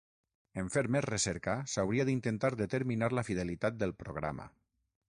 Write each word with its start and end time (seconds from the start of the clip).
En 0.61 0.69
fer 0.75 0.81
més 0.95 1.05
recerca, 1.07 1.55
s'hauria 1.75 2.07
d'intentar 2.09 2.53
determinar 2.65 3.13
la 3.19 3.27
fidelitat 3.31 3.79
del 3.85 3.97
programa. 4.03 4.53